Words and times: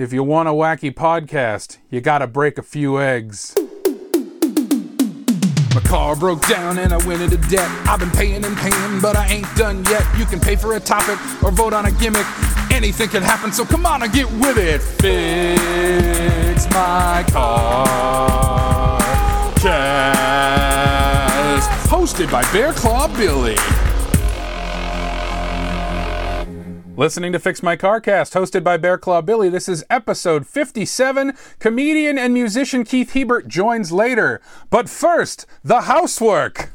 If 0.00 0.14
you 0.14 0.24
want 0.24 0.48
a 0.48 0.52
wacky 0.52 0.90
podcast, 0.94 1.76
you 1.90 2.00
gotta 2.00 2.26
break 2.26 2.56
a 2.56 2.62
few 2.62 2.98
eggs. 2.98 3.54
My 5.74 5.82
car 5.84 6.16
broke 6.16 6.40
down 6.48 6.78
and 6.78 6.94
I 6.94 7.06
went 7.06 7.20
into 7.20 7.36
debt. 7.50 7.68
I've 7.86 8.00
been 8.00 8.10
paying 8.12 8.42
and 8.42 8.56
paying, 8.56 9.00
but 9.02 9.14
I 9.14 9.26
ain't 9.26 9.54
done 9.56 9.84
yet. 9.84 10.02
You 10.16 10.24
can 10.24 10.40
pay 10.40 10.56
for 10.56 10.76
a 10.76 10.80
topic 10.80 11.18
or 11.42 11.50
vote 11.50 11.74
on 11.74 11.84
a 11.84 11.90
gimmick. 11.90 12.24
Anything 12.72 13.10
can 13.10 13.22
happen, 13.22 13.52
so 13.52 13.62
come 13.66 13.84
on 13.84 14.02
and 14.02 14.10
get 14.10 14.24
with 14.32 14.56
it. 14.56 14.80
Fix 14.80 16.64
my 16.70 17.22
car. 17.30 19.00
Cast. 19.56 20.80
Hosted 21.90 22.32
by 22.32 22.40
Bear 22.54 22.72
Claw 22.72 23.06
Billie. 23.06 23.58
Listening 27.00 27.32
to 27.32 27.38
Fix 27.38 27.62
My 27.62 27.78
Carcast, 27.78 28.34
hosted 28.38 28.62
by 28.62 28.76
Bear 28.76 28.98
Claw 28.98 29.22
Billie. 29.22 29.48
This 29.48 29.70
is 29.70 29.86
episode 29.88 30.46
57. 30.46 31.32
Comedian 31.58 32.18
and 32.18 32.34
musician 32.34 32.84
Keith 32.84 33.14
Hebert 33.14 33.48
joins 33.48 33.90
later. 33.90 34.42
But 34.68 34.90
first, 34.90 35.46
the 35.64 35.80
housework. 35.80 36.68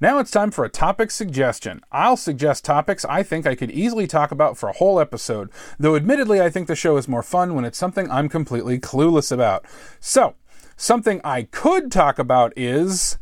Now 0.00 0.18
it's 0.18 0.30
time 0.30 0.50
for 0.50 0.64
a 0.64 0.68
topic 0.68 1.10
suggestion. 1.10 1.80
I'll 1.90 2.16
suggest 2.16 2.64
topics 2.64 3.04
I 3.06 3.22
think 3.22 3.46
I 3.46 3.54
could 3.54 3.70
easily 3.70 4.06
talk 4.06 4.30
about 4.30 4.58
for 4.58 4.68
a 4.68 4.74
whole 4.74 5.00
episode, 5.00 5.50
though 5.78 5.96
admittedly 5.96 6.42
I 6.42 6.50
think 6.50 6.66
the 6.66 6.76
show 6.76 6.96
is 6.98 7.08
more 7.08 7.22
fun 7.22 7.54
when 7.54 7.64
it's 7.64 7.78
something 7.78 8.10
I'm 8.10 8.28
completely 8.28 8.78
clueless 8.78 9.32
about. 9.32 9.64
So, 10.00 10.34
something 10.76 11.20
I 11.24 11.44
could 11.44 11.90
talk 11.90 12.18
about 12.18 12.52
is 12.56 13.16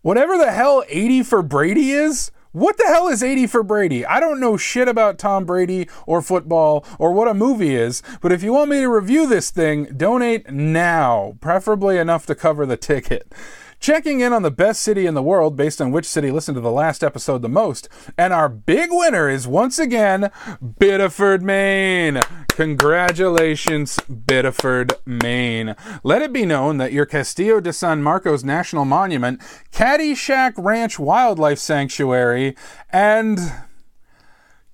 whatever 0.00 0.38
the 0.38 0.52
hell 0.52 0.84
80 0.88 1.22
for 1.24 1.42
Brady 1.42 1.90
is. 1.90 2.30
What 2.54 2.76
the 2.76 2.84
hell 2.86 3.08
is 3.08 3.20
80 3.20 3.48
for 3.48 3.64
Brady? 3.64 4.06
I 4.06 4.20
don't 4.20 4.38
know 4.38 4.56
shit 4.56 4.86
about 4.86 5.18
Tom 5.18 5.44
Brady 5.44 5.88
or 6.06 6.22
football 6.22 6.86
or 7.00 7.12
what 7.12 7.26
a 7.26 7.34
movie 7.34 7.74
is, 7.74 8.00
but 8.20 8.30
if 8.30 8.44
you 8.44 8.52
want 8.52 8.70
me 8.70 8.78
to 8.78 8.88
review 8.88 9.26
this 9.26 9.50
thing, 9.50 9.86
donate 9.86 10.48
now, 10.52 11.36
preferably 11.40 11.98
enough 11.98 12.26
to 12.26 12.36
cover 12.36 12.64
the 12.64 12.76
ticket. 12.76 13.32
Checking 13.80 14.20
in 14.20 14.32
on 14.32 14.42
the 14.42 14.50
best 14.50 14.82
city 14.82 15.06
in 15.06 15.14
the 15.14 15.22
world 15.22 15.56
based 15.56 15.80
on 15.80 15.90
which 15.90 16.06
city 16.06 16.30
listened 16.30 16.56
to 16.56 16.60
the 16.60 16.70
last 16.70 17.04
episode 17.04 17.42
the 17.42 17.48
most. 17.48 17.88
And 18.16 18.32
our 18.32 18.48
big 18.48 18.90
winner 18.90 19.28
is 19.28 19.46
once 19.46 19.78
again 19.78 20.30
Biddeford, 20.78 21.42
Maine. 21.42 22.20
Congratulations, 22.48 23.98
Biddeford, 24.08 24.94
Maine. 25.04 25.76
Let 26.02 26.22
it 26.22 26.32
be 26.32 26.46
known 26.46 26.78
that 26.78 26.92
your 26.92 27.06
Castillo 27.06 27.60
de 27.60 27.72
San 27.72 28.02
Marcos 28.02 28.44
National 28.44 28.84
Monument, 28.84 29.40
Caddyshack 29.72 30.52
Ranch 30.56 30.98
Wildlife 30.98 31.58
Sanctuary, 31.58 32.56
and 32.90 33.38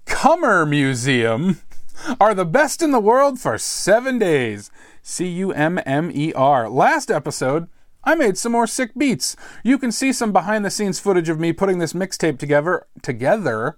Cummer 0.06 0.66
Museum 0.66 1.60
are 2.20 2.34
the 2.34 2.44
best 2.44 2.82
in 2.82 2.90
the 2.90 3.00
world 3.00 3.38
for 3.38 3.58
seven 3.58 4.18
days. 4.18 4.70
C 5.02 5.26
U 5.26 5.52
M 5.52 5.80
M 5.86 6.10
E 6.12 6.32
R. 6.34 6.68
Last 6.68 7.10
episode, 7.10 7.68
I 8.02 8.14
made 8.14 8.38
some 8.38 8.52
more 8.52 8.66
sick 8.66 8.92
beats. 8.96 9.36
You 9.62 9.78
can 9.78 9.92
see 9.92 10.12
some 10.12 10.32
behind 10.32 10.64
the 10.64 10.70
scenes 10.70 11.00
footage 11.00 11.28
of 11.28 11.40
me 11.40 11.52
putting 11.52 11.78
this 11.78 11.92
mixtape 11.92 12.38
together 12.38 12.86
together. 13.02 13.76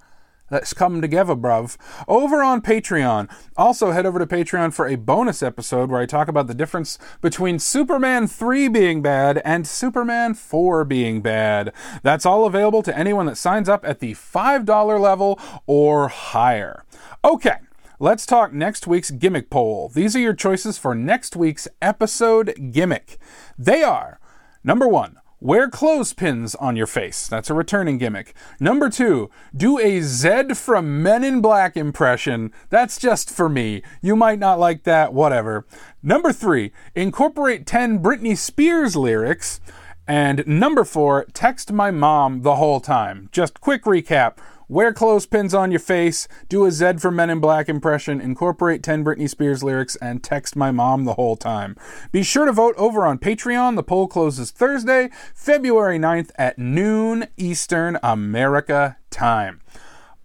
Let's 0.52 0.74
come 0.74 1.00
together, 1.00 1.34
bruv. 1.34 1.78
Over 2.06 2.42
on 2.42 2.60
Patreon. 2.60 3.30
Also, 3.56 3.90
head 3.92 4.04
over 4.04 4.18
to 4.18 4.26
Patreon 4.26 4.74
for 4.74 4.86
a 4.86 4.96
bonus 4.96 5.42
episode 5.42 5.90
where 5.90 6.02
I 6.02 6.04
talk 6.04 6.28
about 6.28 6.46
the 6.46 6.52
difference 6.52 6.98
between 7.22 7.58
Superman 7.58 8.26
3 8.26 8.68
being 8.68 9.00
bad 9.00 9.40
and 9.46 9.66
Superman 9.66 10.34
4 10.34 10.84
being 10.84 11.22
bad. 11.22 11.72
That's 12.02 12.26
all 12.26 12.44
available 12.44 12.82
to 12.82 12.96
anyone 12.96 13.24
that 13.26 13.38
signs 13.38 13.66
up 13.66 13.82
at 13.86 14.00
the 14.00 14.12
$5 14.12 15.00
level 15.00 15.40
or 15.66 16.08
higher. 16.08 16.84
Okay. 17.24 17.56
Let's 17.98 18.26
talk 18.26 18.52
next 18.52 18.86
week's 18.86 19.10
gimmick 19.10 19.50
poll. 19.50 19.88
These 19.88 20.16
are 20.16 20.20
your 20.20 20.34
choices 20.34 20.78
for 20.78 20.94
next 20.94 21.36
week's 21.36 21.68
episode 21.80 22.72
gimmick. 22.72 23.18
They 23.58 23.82
are 23.82 24.18
number 24.64 24.88
one, 24.88 25.18
wear 25.40 25.68
clothespins 25.68 26.54
on 26.54 26.74
your 26.74 26.86
face. 26.86 27.28
That's 27.28 27.50
a 27.50 27.54
returning 27.54 27.98
gimmick. 27.98 28.34
Number 28.58 28.88
two, 28.88 29.30
do 29.54 29.78
a 29.78 30.00
Zed 30.00 30.56
from 30.56 31.02
Men 31.02 31.22
in 31.22 31.40
Black 31.40 31.76
impression. 31.76 32.50
That's 32.70 32.98
just 32.98 33.30
for 33.30 33.48
me. 33.48 33.82
You 34.00 34.16
might 34.16 34.38
not 34.38 34.58
like 34.58 34.84
that, 34.84 35.12
whatever. 35.12 35.66
Number 36.02 36.32
three, 36.32 36.72
incorporate 36.94 37.66
10 37.66 38.02
Britney 38.02 38.36
Spears 38.36 38.96
lyrics. 38.96 39.60
And 40.08 40.44
number 40.46 40.84
four, 40.84 41.26
text 41.32 41.72
my 41.72 41.90
mom 41.92 42.42
the 42.42 42.56
whole 42.56 42.80
time. 42.80 43.28
Just 43.30 43.60
quick 43.60 43.84
recap. 43.84 44.38
Wear 44.72 44.94
clothespins 44.94 45.52
on 45.52 45.70
your 45.70 45.80
face, 45.80 46.26
do 46.48 46.64
a 46.64 46.70
Zed 46.70 47.02
for 47.02 47.10
Men 47.10 47.28
in 47.28 47.40
Black 47.40 47.68
impression, 47.68 48.22
incorporate 48.22 48.82
10 48.82 49.04
Britney 49.04 49.28
Spears 49.28 49.62
lyrics, 49.62 49.96
and 49.96 50.24
text 50.24 50.56
my 50.56 50.70
mom 50.70 51.04
the 51.04 51.12
whole 51.12 51.36
time. 51.36 51.76
Be 52.10 52.22
sure 52.22 52.46
to 52.46 52.52
vote 52.52 52.74
over 52.78 53.04
on 53.04 53.18
Patreon. 53.18 53.76
The 53.76 53.82
poll 53.82 54.08
closes 54.08 54.50
Thursday, 54.50 55.10
February 55.34 55.98
9th 55.98 56.30
at 56.36 56.58
noon 56.58 57.26
Eastern 57.36 57.98
America 58.02 58.96
time. 59.10 59.60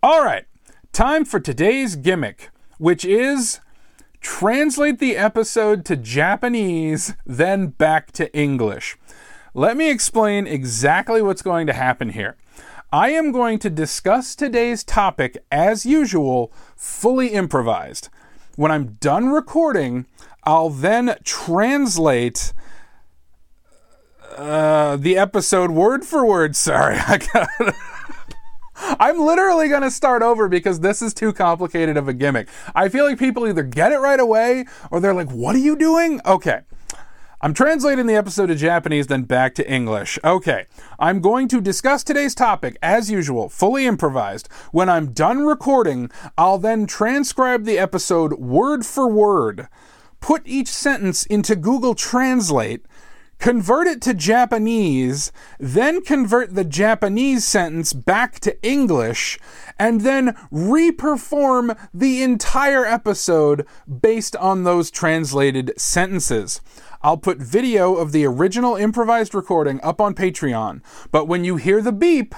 All 0.01 0.23
right, 0.23 0.45
time 0.93 1.25
for 1.25 1.41
today's 1.41 1.97
gimmick, 1.97 2.49
which 2.77 3.03
is 3.03 3.59
translate 4.21 4.99
the 4.99 5.17
episode 5.17 5.83
to 5.83 5.97
Japanese, 5.97 7.15
then 7.25 7.67
back 7.67 8.13
to 8.13 8.33
English. 8.33 8.95
Let 9.53 9.75
me 9.75 9.91
explain 9.91 10.47
exactly 10.47 11.21
what's 11.21 11.41
going 11.41 11.67
to 11.67 11.73
happen 11.73 12.11
here. 12.11 12.37
I 12.91 13.09
am 13.09 13.33
going 13.33 13.59
to 13.59 13.69
discuss 13.69 14.33
today's 14.33 14.81
topic 14.81 15.37
as 15.51 15.85
usual, 15.85 16.53
fully 16.77 17.29
improvised. 17.29 18.07
When 18.55 18.71
I'm 18.71 18.93
done 19.01 19.27
recording, 19.27 20.05
I'll 20.45 20.69
then 20.69 21.17
translate 21.25 22.53
uh, 24.37 24.95
the 24.95 25.17
episode 25.17 25.71
word 25.71 26.05
for 26.05 26.25
word. 26.25 26.55
Sorry, 26.55 26.95
I 26.97 27.17
got. 27.17 27.49
I'm 28.99 29.19
literally 29.19 29.67
going 29.67 29.81
to 29.81 29.91
start 29.91 30.21
over 30.21 30.47
because 30.47 30.79
this 30.79 31.01
is 31.01 31.13
too 31.13 31.33
complicated 31.33 31.97
of 31.97 32.07
a 32.07 32.13
gimmick. 32.13 32.47
I 32.73 32.87
feel 32.87 33.03
like 33.03 33.19
people 33.19 33.45
either 33.47 33.63
get 33.63 33.91
it 33.91 33.97
right 33.97 34.19
away 34.19 34.65
or 34.91 35.01
they're 35.01 35.13
like, 35.13 35.31
what 35.31 35.55
are 35.55 35.59
you 35.59 35.75
doing? 35.75 36.21
Okay. 36.25 36.61
I'm 37.39 37.53
translating 37.53 38.07
the 38.07 38.15
episode 38.15 38.47
to 38.47 38.55
Japanese, 38.55 39.05
then 39.05 39.21
back 39.21 39.53
to 39.55 39.71
English. 39.71 40.17
Okay, 40.23 40.65
I'm 40.97 41.21
going 41.21 41.47
to 41.49 41.61
discuss 41.61 42.03
today's 42.03 42.33
topic, 42.33 42.79
as 42.81 43.11
usual, 43.11 43.47
fully 43.47 43.85
improvised. 43.85 44.47
When 44.71 44.89
I'm 44.89 45.13
done 45.13 45.45
recording, 45.45 46.09
I'll 46.35 46.57
then 46.57 46.87
transcribe 46.87 47.65
the 47.65 47.77
episode 47.77 48.39
word 48.39 48.87
for 48.87 49.07
word, 49.07 49.67
put 50.19 50.41
each 50.47 50.67
sentence 50.67 51.27
into 51.27 51.55
Google 51.55 51.93
Translate, 51.93 52.86
convert 53.39 53.87
it 53.87 54.01
to 54.03 54.13
Japanese, 54.13 55.31
then 55.59 56.01
convert 56.01 56.55
the 56.55 56.63
Japanese 56.63 57.45
sentence 57.45 57.93
back 57.93 58.39
to 58.41 58.61
English, 58.63 59.39
and 59.77 60.01
then 60.01 60.33
reperform 60.51 61.77
the 61.93 62.23
entire 62.23 62.85
episode 62.85 63.65
based 64.01 64.35
on 64.35 64.63
those 64.63 64.91
translated 64.91 65.73
sentences. 65.77 66.61
I'll 67.01 67.17
put 67.17 67.37
video 67.37 67.95
of 67.95 68.11
the 68.11 68.25
original 68.25 68.75
improvised 68.75 69.35
recording 69.35 69.79
up 69.83 70.01
on 70.01 70.15
Patreon, 70.15 70.81
but 71.11 71.27
when 71.27 71.43
you 71.43 71.57
hear 71.57 71.81
the 71.81 71.91
beep, 71.91 72.33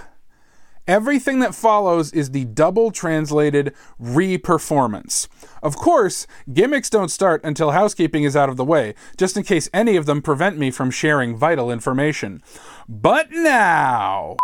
Everything 0.90 1.38
that 1.38 1.54
follows 1.54 2.12
is 2.14 2.32
the 2.32 2.46
double 2.46 2.90
translated 2.90 3.76
re-performance. 4.00 5.28
Of 5.62 5.76
course, 5.76 6.26
gimmicks 6.52 6.90
don't 6.90 7.10
start 7.10 7.44
until 7.44 7.70
housekeeping 7.70 8.24
is 8.24 8.36
out 8.36 8.50
of 8.50 8.58
the 8.58 8.66
way, 8.66 8.96
just 9.16 9.38
in 9.38 9.44
case 9.44 9.70
any 9.72 9.96
of 9.98 10.08
them 10.08 10.24
prevent 10.24 10.58
me 10.58 10.72
from 10.72 10.90
sharing 10.90 11.38
vital 11.38 11.70
information. 11.70 12.42
But 12.88 13.30
now. 13.30 14.38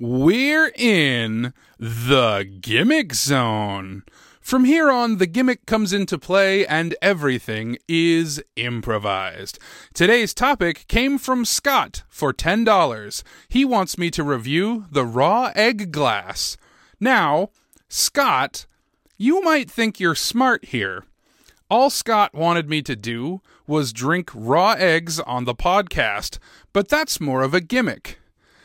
We're 0.00 0.72
in 0.74 1.52
the 1.78 2.50
gimmick 2.62 3.12
zone. 3.12 4.04
From 4.42 4.64
here 4.64 4.90
on, 4.90 5.18
the 5.18 5.28
gimmick 5.28 5.66
comes 5.66 5.92
into 5.92 6.18
play 6.18 6.66
and 6.66 6.96
everything 7.00 7.78
is 7.86 8.42
improvised. 8.56 9.60
Today's 9.94 10.34
topic 10.34 10.84
came 10.88 11.16
from 11.16 11.44
Scott 11.44 12.02
for 12.08 12.34
$10. 12.34 13.22
He 13.48 13.64
wants 13.64 13.96
me 13.96 14.10
to 14.10 14.24
review 14.24 14.86
the 14.90 15.04
raw 15.06 15.52
egg 15.54 15.92
glass. 15.92 16.56
Now, 16.98 17.50
Scott, 17.88 18.66
you 19.16 19.40
might 19.42 19.70
think 19.70 20.00
you're 20.00 20.16
smart 20.16 20.66
here. 20.66 21.04
All 21.70 21.88
Scott 21.88 22.34
wanted 22.34 22.68
me 22.68 22.82
to 22.82 22.96
do 22.96 23.42
was 23.68 23.92
drink 23.92 24.28
raw 24.34 24.72
eggs 24.72 25.20
on 25.20 25.44
the 25.44 25.54
podcast, 25.54 26.38
but 26.72 26.88
that's 26.88 27.20
more 27.20 27.42
of 27.42 27.54
a 27.54 27.60
gimmick. 27.60 28.18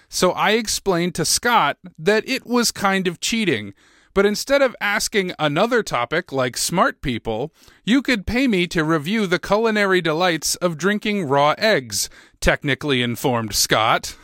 So 0.09 0.31
I 0.31 0.51
explained 0.51 1.13
to 1.15 1.24
Scott 1.24 1.77
that 2.00 2.27
it 2.27 2.47
was 2.47 2.71
kind 2.71 3.07
of 3.07 3.19
cheating 3.19 3.75
but 4.17 4.25
instead 4.25 4.63
of 4.63 4.75
asking 4.81 5.31
another 5.37 5.83
topic 5.83 6.31
like 6.31 6.57
smart 6.57 7.03
people, 7.03 7.53
you 7.85 8.01
could 8.01 8.25
pay 8.25 8.47
me 8.47 8.65
to 8.65 8.83
review 8.83 9.27
the 9.27 9.37
culinary 9.37 10.01
delights 10.01 10.55
of 10.55 10.75
drinking 10.75 11.25
raw 11.25 11.53
eggs, 11.59 12.09
technically 12.41 13.03
informed 13.03 13.53
Scott. 13.53 14.17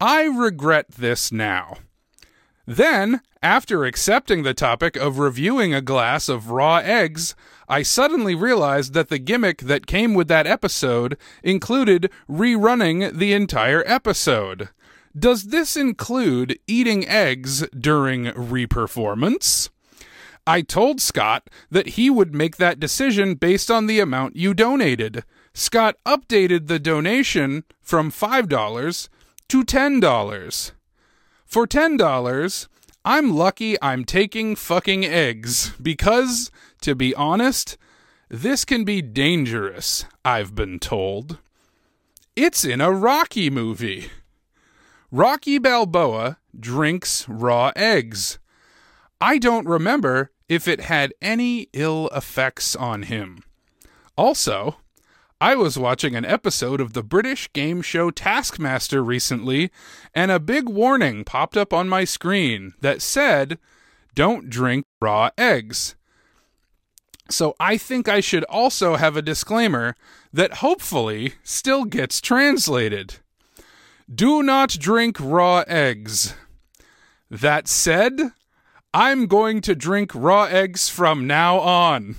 I 0.00 0.26
regret 0.26 0.92
this 0.92 1.32
now. 1.32 1.78
Then, 2.68 3.20
after 3.42 3.84
accepting 3.84 4.44
the 4.44 4.54
topic 4.54 4.94
of 4.94 5.18
reviewing 5.18 5.74
a 5.74 5.80
glass 5.80 6.28
of 6.28 6.50
raw 6.50 6.76
eggs, 6.76 7.34
I 7.68 7.82
suddenly 7.82 8.36
realized 8.36 8.94
that 8.94 9.08
the 9.08 9.18
gimmick 9.18 9.62
that 9.62 9.88
came 9.88 10.14
with 10.14 10.28
that 10.28 10.46
episode 10.46 11.16
included 11.42 12.12
rerunning 12.30 13.12
the 13.12 13.32
entire 13.32 13.82
episode. 13.86 14.68
Does 15.18 15.44
this 15.44 15.76
include 15.76 16.58
eating 16.66 17.08
eggs 17.08 17.66
during 17.68 18.26
reperformance? 18.26 19.70
I 20.46 20.60
told 20.60 21.00
Scott 21.00 21.48
that 21.70 21.90
he 21.90 22.10
would 22.10 22.34
make 22.34 22.56
that 22.56 22.78
decision 22.78 23.34
based 23.34 23.70
on 23.70 23.86
the 23.86 23.98
amount 23.98 24.36
you 24.36 24.52
donated. 24.52 25.24
Scott 25.54 25.96
updated 26.04 26.66
the 26.66 26.78
donation 26.78 27.64
from 27.80 28.12
$5 28.12 29.08
to 29.48 29.64
$10. 29.64 30.72
For 31.46 31.66
$10, 31.66 32.68
I'm 33.04 33.34
lucky 33.34 33.76
I'm 33.80 34.04
taking 34.04 34.54
fucking 34.54 35.04
eggs 35.06 35.70
because, 35.80 36.50
to 36.82 36.94
be 36.94 37.14
honest, 37.14 37.78
this 38.28 38.66
can 38.66 38.84
be 38.84 39.00
dangerous, 39.00 40.04
I've 40.24 40.54
been 40.54 40.78
told. 40.78 41.38
It's 42.34 42.66
in 42.66 42.82
a 42.82 42.92
Rocky 42.92 43.48
movie. 43.48 44.10
Rocky 45.12 45.58
Balboa 45.58 46.38
drinks 46.58 47.28
raw 47.28 47.70
eggs. 47.76 48.40
I 49.20 49.38
don't 49.38 49.66
remember 49.66 50.32
if 50.48 50.66
it 50.66 50.80
had 50.80 51.14
any 51.22 51.68
ill 51.72 52.10
effects 52.12 52.74
on 52.74 53.04
him. 53.04 53.42
Also, 54.16 54.78
I 55.40 55.54
was 55.54 55.78
watching 55.78 56.16
an 56.16 56.24
episode 56.24 56.80
of 56.80 56.92
the 56.92 57.04
British 57.04 57.52
game 57.52 57.82
show 57.82 58.10
Taskmaster 58.10 59.02
recently, 59.02 59.70
and 60.12 60.30
a 60.30 60.40
big 60.40 60.68
warning 60.68 61.24
popped 61.24 61.56
up 61.56 61.72
on 61.72 61.88
my 61.88 62.04
screen 62.04 62.74
that 62.80 63.00
said, 63.00 63.58
Don't 64.14 64.50
drink 64.50 64.86
raw 65.00 65.30
eggs. 65.38 65.94
So 67.30 67.54
I 67.60 67.76
think 67.76 68.08
I 68.08 68.20
should 68.20 68.44
also 68.44 68.96
have 68.96 69.16
a 69.16 69.22
disclaimer 69.22 69.94
that 70.32 70.54
hopefully 70.54 71.34
still 71.44 71.84
gets 71.84 72.20
translated. 72.20 73.20
Do 74.12 74.40
not 74.40 74.70
drink 74.70 75.16
raw 75.18 75.64
eggs. 75.66 76.34
That 77.28 77.66
said, 77.66 78.20
I'm 78.94 79.26
going 79.26 79.60
to 79.62 79.74
drink 79.74 80.12
raw 80.14 80.44
eggs 80.44 80.88
from 80.88 81.26
now 81.26 81.58
on. 81.58 82.16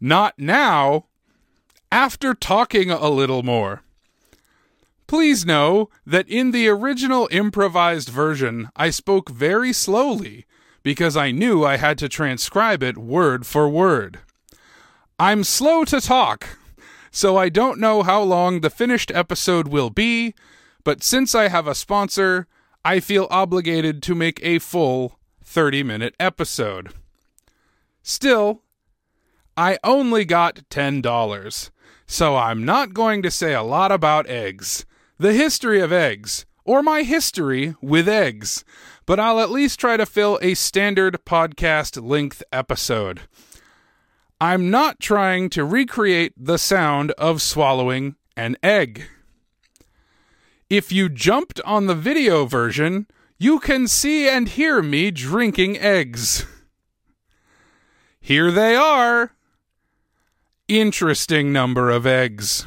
Not 0.00 0.34
now, 0.38 1.06
after 1.92 2.34
talking 2.34 2.90
a 2.90 3.08
little 3.08 3.44
more. 3.44 3.82
Please 5.06 5.46
know 5.46 5.88
that 6.04 6.28
in 6.28 6.50
the 6.50 6.66
original 6.66 7.28
improvised 7.30 8.08
version, 8.08 8.68
I 8.74 8.90
spoke 8.90 9.30
very 9.30 9.72
slowly 9.72 10.46
because 10.82 11.16
I 11.16 11.30
knew 11.30 11.64
I 11.64 11.76
had 11.76 11.96
to 11.98 12.08
transcribe 12.08 12.82
it 12.82 12.98
word 12.98 13.46
for 13.46 13.68
word. 13.68 14.18
I'm 15.16 15.44
slow 15.44 15.84
to 15.84 16.00
talk, 16.00 16.58
so 17.12 17.36
I 17.36 17.50
don't 17.50 17.78
know 17.78 18.02
how 18.02 18.20
long 18.22 18.60
the 18.60 18.70
finished 18.70 19.12
episode 19.14 19.68
will 19.68 19.90
be, 19.90 20.34
but 20.86 21.02
since 21.02 21.34
I 21.34 21.48
have 21.48 21.66
a 21.66 21.74
sponsor, 21.74 22.46
I 22.84 23.00
feel 23.00 23.26
obligated 23.28 24.04
to 24.04 24.14
make 24.14 24.38
a 24.40 24.60
full 24.60 25.18
30 25.42 25.82
minute 25.82 26.14
episode. 26.20 26.90
Still, 28.04 28.62
I 29.56 29.78
only 29.82 30.24
got 30.24 30.60
$10, 30.70 31.70
so 32.06 32.36
I'm 32.36 32.64
not 32.64 32.94
going 32.94 33.20
to 33.22 33.32
say 33.32 33.52
a 33.52 33.64
lot 33.64 33.90
about 33.90 34.28
eggs, 34.28 34.86
the 35.18 35.32
history 35.32 35.80
of 35.80 35.90
eggs, 35.90 36.46
or 36.64 36.84
my 36.84 37.02
history 37.02 37.74
with 37.82 38.08
eggs, 38.08 38.64
but 39.06 39.18
I'll 39.18 39.40
at 39.40 39.50
least 39.50 39.80
try 39.80 39.96
to 39.96 40.06
fill 40.06 40.38
a 40.40 40.54
standard 40.54 41.18
podcast 41.24 42.00
length 42.00 42.44
episode. 42.52 43.22
I'm 44.40 44.70
not 44.70 45.00
trying 45.00 45.50
to 45.50 45.64
recreate 45.64 46.34
the 46.36 46.58
sound 46.58 47.10
of 47.18 47.42
swallowing 47.42 48.14
an 48.36 48.56
egg. 48.62 49.08
If 50.68 50.90
you 50.90 51.08
jumped 51.08 51.60
on 51.60 51.86
the 51.86 51.94
video 51.94 52.44
version, 52.44 53.06
you 53.38 53.60
can 53.60 53.86
see 53.86 54.28
and 54.28 54.48
hear 54.48 54.82
me 54.82 55.12
drinking 55.12 55.78
eggs. 55.78 56.44
Here 58.20 58.50
they 58.50 58.74
are. 58.74 59.30
Interesting 60.66 61.52
number 61.52 61.90
of 61.90 62.04
eggs. 62.04 62.66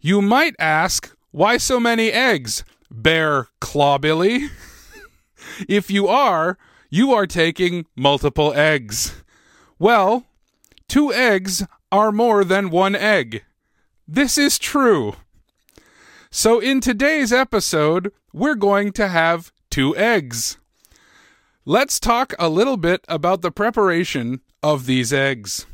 You 0.00 0.20
might 0.20 0.56
ask, 0.58 1.16
why 1.30 1.58
so 1.58 1.78
many 1.78 2.10
eggs, 2.10 2.64
Bear 2.90 3.46
Claw 3.60 3.98
Billie? 3.98 4.48
if 5.68 5.92
you 5.92 6.08
are, 6.08 6.58
you 6.90 7.12
are 7.12 7.28
taking 7.28 7.86
multiple 7.94 8.52
eggs. 8.54 9.22
Well, 9.78 10.24
two 10.88 11.12
eggs 11.12 11.64
are 11.92 12.10
more 12.10 12.42
than 12.42 12.70
one 12.70 12.96
egg. 12.96 13.44
This 14.08 14.36
is 14.36 14.58
true. 14.58 15.14
So, 16.30 16.60
in 16.60 16.82
today's 16.82 17.32
episode, 17.32 18.12
we're 18.34 18.54
going 18.54 18.92
to 18.92 19.08
have 19.08 19.50
two 19.70 19.96
eggs. 19.96 20.58
Let's 21.64 21.98
talk 21.98 22.34
a 22.38 22.50
little 22.50 22.76
bit 22.76 23.02
about 23.08 23.40
the 23.40 23.50
preparation 23.50 24.42
of 24.62 24.84
these 24.84 25.10
eggs. 25.10 25.64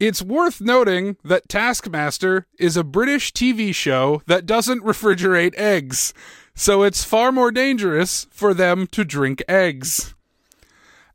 It's 0.00 0.22
worth 0.22 0.60
noting 0.60 1.16
that 1.22 1.48
Taskmaster 1.48 2.46
is 2.58 2.76
a 2.76 2.82
British 2.84 3.32
TV 3.32 3.72
show 3.72 4.22
that 4.26 4.44
doesn't 4.44 4.82
refrigerate 4.82 5.54
eggs, 5.56 6.12
so 6.56 6.82
it's 6.82 7.04
far 7.04 7.30
more 7.30 7.52
dangerous 7.52 8.26
for 8.32 8.54
them 8.54 8.88
to 8.88 9.04
drink 9.04 9.40
eggs. 9.48 10.14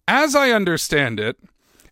As 0.07 0.33
I 0.33 0.51
understand 0.51 1.19
it, 1.19 1.38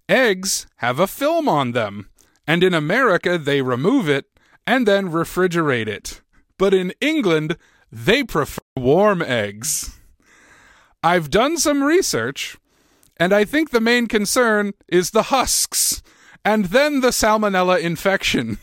eggs 0.08 0.66
have 0.78 0.98
a 0.98 1.08
film 1.08 1.50
on 1.50 1.74
them, 1.74 2.10
and 2.48 2.64
in 2.64 2.74
America 2.74 3.38
they 3.38 3.62
remove 3.62 4.08
it 4.08 4.39
and 4.70 4.88
then 4.88 5.10
refrigerate 5.10 5.88
it. 5.88 6.22
But 6.60 6.76
in 6.76 6.94
England, 7.02 7.58
they 7.92 8.24
prefer 8.24 8.62
warm 8.78 9.24
eggs. 9.24 10.00
I've 11.02 11.32
done 11.32 11.58
some 11.58 11.82
research, 11.82 12.56
and 13.18 13.34
I 13.34 13.46
think 13.46 13.72
the 13.72 13.82
main 13.82 14.06
concern 14.06 14.74
is 14.88 15.10
the 15.10 15.24
husks, 15.34 16.04
and 16.46 16.66
then 16.66 17.02
the 17.02 17.08
salmonella 17.08 17.80
infection. 17.80 18.60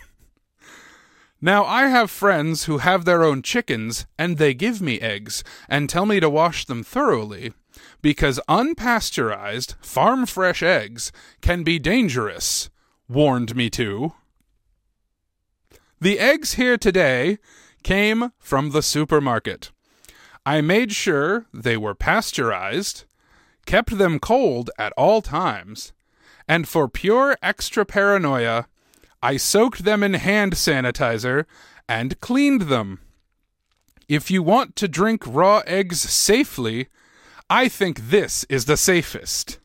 Now, 1.41 1.65
I 1.65 1.89
have 1.89 2.09
friends 2.09 2.65
who 2.65 2.79
have 2.79 3.05
their 3.05 3.25
own 3.25 3.43
chickens, 3.43 4.07
and 4.17 4.39
they 4.39 4.55
give 4.55 4.81
me 4.81 5.01
eggs 5.01 5.43
and 5.69 5.91
tell 5.91 6.07
me 6.07 6.21
to 6.21 6.31
wash 6.31 6.67
them 6.67 6.85
thoroughly 6.85 7.53
because 8.01 8.39
unpasteurized, 8.49 9.75
farm 9.85 10.25
fresh 10.25 10.63
eggs 10.63 11.11
can 11.41 11.65
be 11.65 11.81
dangerous, 11.81 12.71
warned 13.09 13.57
me 13.57 13.69
to. 13.71 14.13
The 15.99 16.19
eggs 16.19 16.55
here 16.55 16.77
today 16.77 17.39
came 17.83 18.33
from 18.39 18.71
the 18.71 18.83
supermarket. 18.83 19.71
I 20.45 20.61
made 20.61 20.93
sure 20.93 21.47
they 21.55 21.79
were 21.79 21.95
pasteurized, 21.95 23.05
kept 23.65 23.97
them 23.97 24.19
cold 24.19 24.71
at 24.79 24.93
all 24.99 25.23
times, 25.23 25.95
and 26.47 26.69
for 26.69 26.87
pure 26.87 27.39
extra 27.43 27.87
paranoia, 27.87 28.67
I 29.23 29.39
soaked 29.39 29.85
them 29.85 30.03
in 30.03 30.15
hand 30.15 30.53
sanitizer 30.53 31.47
and 31.89 32.21
cleaned 32.21 32.63
them. 32.63 33.01
If 34.07 34.31
you 34.31 34.43
want 34.43 34.77
to 34.77 34.89
drink 34.89 35.23
raw 35.27 35.63
eggs 35.67 36.01
safely, 36.01 36.89
I 37.49 37.69
think 37.69 38.11
this 38.11 38.45
is 38.51 38.67
the 38.67 38.77
safest. 38.77 39.59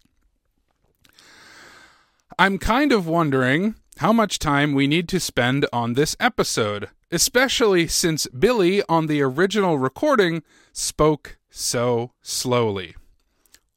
I'm 2.40 2.58
kind 2.58 2.94
of 2.94 3.06
wondering 3.06 3.76
how 4.02 4.12
much 4.12 4.40
time 4.40 4.74
we 4.74 4.88
need 4.88 5.08
to 5.08 5.20
spend 5.20 5.64
on 5.72 5.94
this 5.94 6.16
episode, 6.20 6.90
especially 7.12 7.88
since 7.88 8.26
Billie 8.26 8.82
on 8.90 9.06
the 9.06 9.22
original 9.22 9.78
recording 9.78 10.42
spoke 10.74 11.38
so 11.52 12.12
slowly. 12.20 12.96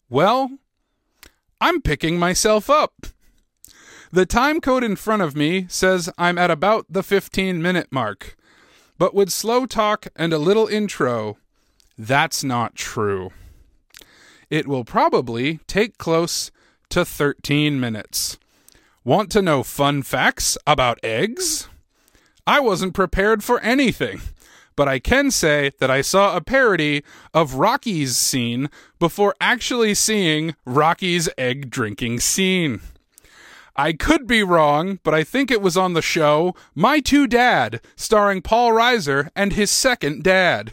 Well, 0.09 0.51
I'm 1.61 1.83
picking 1.83 2.19
myself 2.19 2.71
up. 2.71 3.09
The 4.11 4.25
time 4.25 4.63
code 4.63 4.83
in 4.83 4.97
front 4.97 5.21
of 5.21 5.37
me 5.37 5.67
says 5.69 6.09
I'm 6.17 6.39
at 6.39 6.51
about 6.51 6.87
the 6.89 7.03
15 7.03 7.61
minute 7.61 7.89
mark. 7.91 8.35
But 8.97 9.15
with 9.15 9.29
slow 9.29 9.67
talk 9.67 10.07
and 10.17 10.33
a 10.33 10.39
little 10.39 10.69
intro, 10.69 11.37
that's 11.99 12.43
not 12.43 12.75
true. 12.75 13.31
It 14.49 14.67
will 14.67 14.85
probably 14.85 15.61
take 15.67 15.99
close 15.99 16.51
to 16.89 17.05
13 17.05 17.79
minutes. 17.79 18.39
Want 19.07 19.31
to 19.33 19.43
know 19.43 19.63
fun 19.63 20.03
facts 20.03 20.57
about 20.67 20.99
eggs? 21.03 21.69
I 22.47 22.59
wasn't 22.61 22.95
prepared 22.95 23.45
for 23.45 23.61
anything, 23.61 24.23
but 24.77 24.89
I 24.89 24.99
can 24.99 25.31
say 25.31 25.73
that 25.79 25.91
I 25.91 26.01
saw 26.01 26.35
a 26.35 26.41
parody 26.41 27.05
of 27.35 27.57
Rocky's 27.57 28.17
scene 28.17 28.71
before 28.99 29.35
actually 29.43 29.93
seeing 29.93 30.57
Rocky's 30.65 31.29
egg 31.37 31.69
drinking 31.69 32.21
scene. 32.21 32.81
I 33.77 33.93
could 33.93 34.27
be 34.27 34.43
wrong, 34.43 35.01
but 35.03 35.13
I 35.13 35.23
think 35.23 35.51
it 35.51 35.61
was 35.61 35.77
on 35.77 35.93
the 35.93 36.01
show 36.01 36.55
My 36.75 37.01
Two 37.01 37.27
Dad, 37.27 37.83
starring 37.97 38.41
Paul 38.41 38.73
Reiser 38.73 39.29
and 39.37 39.53
his 39.53 39.71
second 39.71 40.23
dad. 40.23 40.73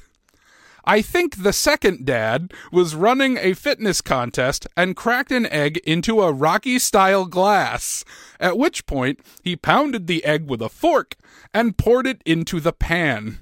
I 0.83 1.01
think 1.01 1.43
the 1.43 1.53
second 1.53 2.05
dad 2.05 2.53
was 2.71 2.95
running 2.95 3.37
a 3.37 3.53
fitness 3.53 4.01
contest 4.01 4.67
and 4.75 4.95
cracked 4.95 5.31
an 5.31 5.45
egg 5.47 5.77
into 5.79 6.21
a 6.21 6.31
Rocky 6.31 6.79
style 6.79 7.25
glass, 7.25 8.03
at 8.39 8.57
which 8.57 8.85
point 8.85 9.19
he 9.43 9.55
pounded 9.55 10.07
the 10.07 10.25
egg 10.25 10.49
with 10.49 10.61
a 10.61 10.69
fork 10.69 11.15
and 11.53 11.77
poured 11.77 12.07
it 12.07 12.21
into 12.25 12.59
the 12.59 12.73
pan. 12.73 13.39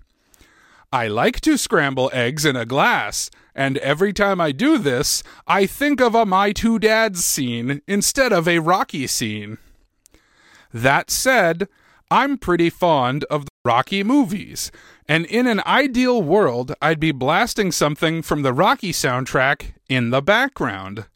I 0.91 1.08
like 1.08 1.39
to 1.41 1.55
scramble 1.55 2.10
eggs 2.13 2.46
in 2.46 2.55
a 2.55 2.65
glass, 2.65 3.29
and 3.53 3.77
every 3.77 4.12
time 4.12 4.41
I 4.41 4.51
do 4.51 4.77
this, 4.77 5.22
I 5.48 5.65
think 5.67 6.01
of 6.01 6.15
a 6.15 6.25
My 6.25 6.51
Two 6.51 6.79
Dads 6.79 7.24
scene 7.24 7.81
instead 7.88 8.34
of 8.34 8.48
a 8.48 8.60
Rocky 8.60 9.05
scene. 9.05 9.60
That 10.74 11.12
said, 11.12 11.67
I'm 12.10 12.38
pretty 12.39 12.72
fond 12.72 13.24
of 13.25 13.46
the 13.46 13.49
Rocky 13.66 14.04
movies, 14.04 14.72
and 15.06 15.25
in 15.25 15.46
an 15.46 15.62
ideal 15.66 16.22
world, 16.22 16.74
I'd 16.82 17.00
be 17.00 17.12
blasting 17.12 17.74
something 17.74 18.22
from 18.22 18.42
the 18.42 18.54
Rocky 18.54 18.94
soundtrack 18.94 19.74
in 19.89 20.12
the 20.12 20.22
background. 20.22 21.08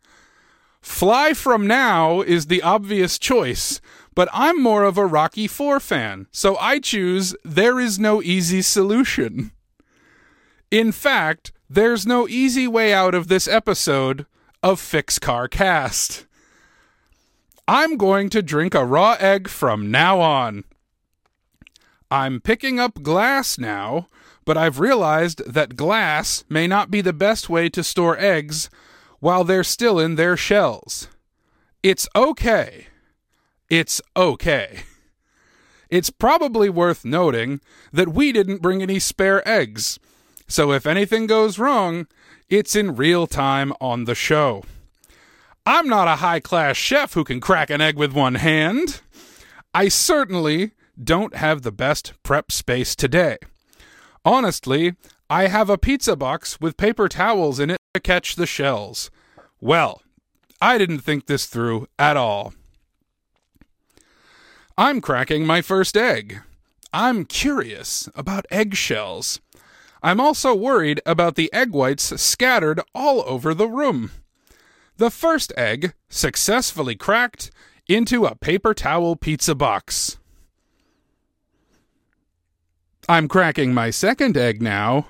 Fly 0.81 1.33
From 1.33 1.65
Now 1.65 2.19
is 2.19 2.47
the 2.47 2.61
obvious 2.61 3.17
choice, 3.17 3.79
but 4.13 4.27
I'm 4.33 4.61
more 4.61 4.83
of 4.83 4.97
a 4.97 5.05
Rocky 5.05 5.47
4 5.47 5.79
fan, 5.79 6.27
so 6.31 6.57
I 6.57 6.79
choose 6.79 7.33
There 7.45 7.79
Is 7.79 7.97
No 7.97 8.21
Easy 8.21 8.61
Solution. 8.61 9.51
In 10.69 10.91
fact, 10.91 11.53
there's 11.69 12.05
no 12.05 12.27
easy 12.27 12.67
way 12.67 12.93
out 12.93 13.15
of 13.15 13.29
this 13.29 13.47
episode 13.47 14.25
of 14.61 14.81
Fix 14.81 15.17
Car 15.17 15.47
Cast. 15.47 16.25
I'm 17.69 17.95
going 17.95 18.29
to 18.31 18.41
drink 18.41 18.75
a 18.75 18.83
raw 18.83 19.15
egg 19.17 19.47
from 19.47 19.89
now 19.89 20.19
on. 20.19 20.65
I'm 22.09 22.41
picking 22.41 22.79
up 22.79 23.03
glass 23.03 23.57
now, 23.57 24.07
but 24.45 24.57
I've 24.57 24.79
realized 24.79 25.41
that 25.51 25.75
glass 25.75 26.43
may 26.49 26.67
not 26.67 26.91
be 26.91 27.01
the 27.01 27.13
best 27.13 27.49
way 27.49 27.69
to 27.69 27.83
store 27.83 28.17
eggs 28.17 28.69
while 29.19 29.43
they're 29.43 29.63
still 29.63 29.99
in 29.99 30.15
their 30.15 30.37
shells. 30.37 31.07
It's 31.81 32.07
okay. 32.15 32.87
It's 33.69 34.01
okay. 34.15 34.81
It's 35.89 36.09
probably 36.09 36.69
worth 36.69 37.05
noting 37.05 37.61
that 37.91 38.09
we 38.09 38.31
didn't 38.31 38.61
bring 38.61 38.81
any 38.81 38.99
spare 38.99 39.47
eggs 39.47 39.99
so 40.47 40.71
if 40.71 40.85
anything 40.85 41.25
goes 41.25 41.57
wrong, 41.57 42.07
it's 42.49 42.75
in 42.75 42.95
real 42.95 43.27
time 43.27 43.73
on 43.81 44.05
the 44.05 44.15
show. 44.15 44.63
I'm 45.65 45.87
not 45.87 46.07
a 46.07 46.17
high 46.17 46.39
class 46.39 46.77
chef 46.77 47.13
who 47.13 47.23
can 47.23 47.39
crack 47.39 47.69
an 47.69 47.81
egg 47.81 47.97
with 47.97 48.13
one 48.13 48.35
hand. 48.35 49.01
I 49.73 49.87
certainly 49.87 50.71
don't 51.01 51.35
have 51.35 51.61
the 51.61 51.71
best 51.71 52.13
prep 52.23 52.51
space 52.51 52.95
today. 52.95 53.37
Honestly, 54.25 54.95
I 55.29 55.47
have 55.47 55.69
a 55.69 55.77
pizza 55.77 56.15
box 56.15 56.59
with 56.61 56.77
paper 56.77 57.07
towels 57.07 57.59
in 57.59 57.69
it 57.69 57.77
to 57.93 57.99
catch 57.99 58.35
the 58.35 58.45
shells. 58.45 59.09
Well, 59.59 60.01
I 60.61 60.77
didn't 60.77 60.99
think 60.99 61.25
this 61.25 61.45
through 61.45 61.87
at 61.97 62.17
all. 62.17 62.53
I'm 64.77 65.01
cracking 65.01 65.45
my 65.45 65.61
first 65.61 65.95
egg. 65.97 66.41
I'm 66.93 67.25
curious 67.25 68.09
about 68.15 68.45
eggshells. 68.49 69.39
I'm 70.01 70.19
also 70.19 70.53
worried 70.53 71.01
about 71.05 71.35
the 71.35 71.51
egg 71.53 71.71
whites 71.71 72.21
scattered 72.21 72.81
all 72.93 73.23
over 73.25 73.53
the 73.53 73.67
room. 73.67 74.11
The 74.97 75.09
first 75.09 75.51
egg 75.57 75.93
successfully 76.09 76.95
cracked 76.95 77.51
into 77.87 78.25
a 78.25 78.35
paper 78.35 78.73
towel 78.73 79.15
pizza 79.15 79.55
box. 79.55 80.17
I'm 83.09 83.27
cracking 83.27 83.73
my 83.73 83.89
second 83.89 84.37
egg 84.37 84.61
now. 84.61 85.07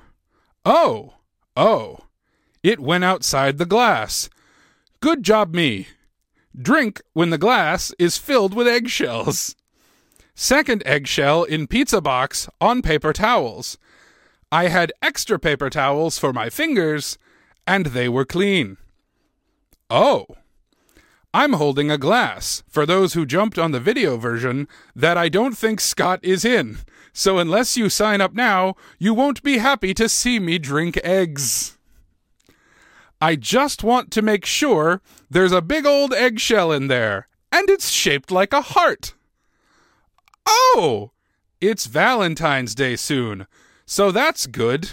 Oh, 0.64 1.14
oh, 1.56 1.98
it 2.62 2.80
went 2.80 3.04
outside 3.04 3.58
the 3.58 3.66
glass. 3.66 4.28
Good 5.00 5.22
job, 5.22 5.54
me. 5.54 5.86
Drink 6.60 7.02
when 7.12 7.30
the 7.30 7.38
glass 7.38 7.92
is 7.98 8.18
filled 8.18 8.54
with 8.54 8.66
eggshells. 8.66 9.54
Second 10.34 10.82
eggshell 10.84 11.44
in 11.44 11.68
pizza 11.68 12.00
box 12.00 12.48
on 12.60 12.82
paper 12.82 13.12
towels. 13.12 13.78
I 14.50 14.68
had 14.68 14.92
extra 15.00 15.38
paper 15.38 15.70
towels 15.70 16.18
for 16.18 16.32
my 16.32 16.50
fingers, 16.50 17.18
and 17.66 17.86
they 17.86 18.08
were 18.08 18.24
clean. 18.24 18.76
Oh. 19.88 20.26
I'm 21.32 21.54
holding 21.54 21.90
a 21.90 21.98
glass, 21.98 22.62
for 22.68 22.86
those 22.86 23.14
who 23.14 23.26
jumped 23.26 23.58
on 23.58 23.72
the 23.72 23.80
video 23.80 24.16
version, 24.16 24.68
that 24.94 25.18
I 25.18 25.28
don't 25.28 25.56
think 25.56 25.80
Scott 25.80 26.20
is 26.22 26.44
in. 26.44 26.78
So 27.16 27.38
unless 27.38 27.76
you 27.76 27.88
sign 27.88 28.20
up 28.20 28.34
now, 28.34 28.74
you 28.98 29.14
won't 29.14 29.44
be 29.44 29.58
happy 29.58 29.94
to 29.94 30.08
see 30.08 30.40
me 30.40 30.58
drink 30.58 30.98
eggs. 31.04 31.78
I 33.20 33.36
just 33.36 33.84
want 33.84 34.10
to 34.10 34.20
make 34.20 34.44
sure 34.44 35.00
there's 35.30 35.52
a 35.52 35.62
big 35.62 35.86
old 35.86 36.12
eggshell 36.12 36.72
in 36.72 36.88
there, 36.88 37.28
and 37.52 37.70
it's 37.70 37.88
shaped 37.88 38.32
like 38.32 38.52
a 38.52 38.60
heart. 38.60 39.14
Oh! 40.44 41.12
It's 41.60 41.86
Valentine's 41.86 42.74
Day 42.74 42.96
soon, 42.96 43.46
so 43.86 44.10
that's 44.10 44.46
good. 44.46 44.90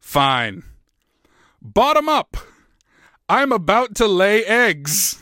Fine. 0.00 0.62
Bottom 1.60 2.08
up. 2.08 2.36
I'm 3.28 3.50
about 3.50 3.96
to 3.96 4.06
lay 4.06 4.44
eggs. 4.44 5.20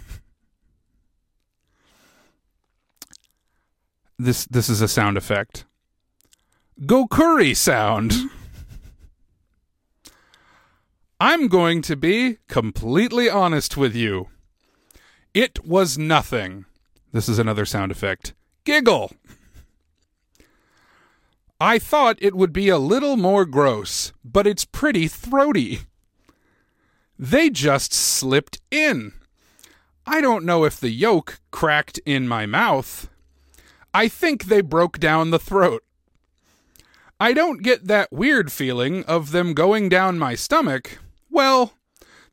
This 4.18 4.44
this 4.44 4.68
is 4.68 4.82
a 4.82 4.88
sound 4.88 5.16
effect. 5.16 5.64
Go 6.86 7.06
curry 7.06 7.52
sound. 7.52 8.14
I'm 11.20 11.48
going 11.48 11.82
to 11.82 11.94
be 11.94 12.38
completely 12.48 13.28
honest 13.28 13.76
with 13.76 13.94
you. 13.94 14.28
It 15.34 15.66
was 15.66 15.98
nothing. 15.98 16.64
This 17.12 17.28
is 17.28 17.38
another 17.38 17.66
sound 17.66 17.92
effect. 17.92 18.32
Giggle. 18.64 19.12
I 21.60 21.78
thought 21.78 22.16
it 22.22 22.34
would 22.34 22.54
be 22.54 22.70
a 22.70 22.78
little 22.78 23.18
more 23.18 23.44
gross, 23.44 24.14
but 24.24 24.46
it's 24.46 24.64
pretty 24.64 25.06
throaty. 25.06 25.80
They 27.18 27.50
just 27.50 27.92
slipped 27.92 28.58
in. 28.70 29.12
I 30.06 30.22
don't 30.22 30.46
know 30.46 30.64
if 30.64 30.80
the 30.80 30.88
yolk 30.88 31.40
cracked 31.50 31.98
in 32.06 32.26
my 32.26 32.46
mouth. 32.46 33.10
I 33.92 34.08
think 34.08 34.44
they 34.44 34.62
broke 34.62 34.98
down 34.98 35.30
the 35.30 35.38
throat. 35.38 35.84
I 37.22 37.34
don't 37.34 37.62
get 37.62 37.86
that 37.86 38.10
weird 38.10 38.50
feeling 38.50 39.04
of 39.04 39.30
them 39.30 39.52
going 39.52 39.90
down 39.90 40.18
my 40.18 40.34
stomach. 40.34 40.98
Well, 41.28 41.74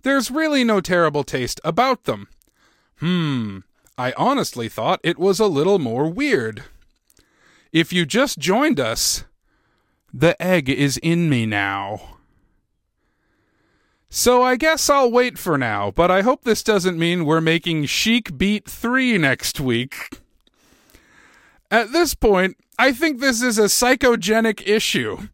there's 0.04 0.32
really 0.32 0.64
no 0.64 0.80
terrible 0.80 1.26
taste 1.26 1.60
about 1.66 2.06
them. 2.06 2.30
Hmm, 3.00 3.60
I 3.98 4.14
honestly 4.16 4.70
thought 4.70 5.02
it 5.04 5.20
was 5.20 5.42
a 5.42 5.48
little 5.48 5.78
more 5.78 6.10
weird. 6.10 6.64
If 7.74 7.92
you 7.92 8.06
just 8.06 8.40
joined 8.40 8.80
us, 8.80 9.26
the 10.14 10.42
egg 10.42 10.70
is 10.70 10.98
in 10.98 11.30
me 11.30 11.46
now. 11.46 12.20
So 14.10 14.42
I 14.42 14.56
guess 14.56 14.90
I'll 14.90 15.12
wait 15.12 15.38
for 15.38 15.58
now, 15.58 15.92
but 15.92 16.10
I 16.10 16.22
hope 16.22 16.46
this 16.46 16.64
doesn't 16.64 16.98
mean 16.98 17.26
we're 17.26 17.42
making 17.42 17.88
Chic 17.88 18.38
Beat 18.38 18.70
3 18.70 19.18
next 19.18 19.60
week. 19.60 20.22
At 21.70 21.92
this 21.92 22.16
point, 22.16 22.56
I 22.80 22.92
think 22.92 23.20
this 23.20 23.42
is 23.42 23.58
a 23.58 23.64
psychogenic 23.64 24.66
issue. 24.68 25.30